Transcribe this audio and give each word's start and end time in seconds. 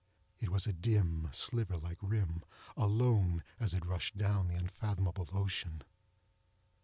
It 0.39 0.49
was 0.49 0.65
a 0.65 0.73
dim, 0.73 1.29
sliver 1.31 1.77
like 1.77 1.99
rim, 2.01 2.41
alone, 2.75 3.43
as 3.59 3.75
it 3.75 3.85
rushed 3.85 4.17
down 4.17 4.47
the 4.47 4.55
unfathomable 4.55 5.29
ocean. 5.31 5.83